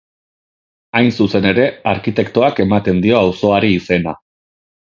[0.99, 4.19] Hain zuzen ere, arkitektoak ematen dio auzoari izena.